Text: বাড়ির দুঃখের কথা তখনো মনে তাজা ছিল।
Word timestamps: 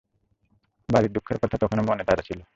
বাড়ির 0.89 1.11
দুঃখের 1.11 1.37
কথা 1.37 1.57
তখনো 1.57 1.81
মনে 1.83 2.03
তাজা 2.03 2.23
ছিল। 2.23 2.41